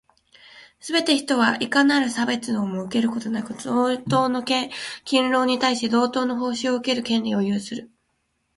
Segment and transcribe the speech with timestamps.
[0.79, 7.91] すべて人は、いかなる差別をも受けることなく、同等の勤労に対し、同等の報酬を受ける権利を有する。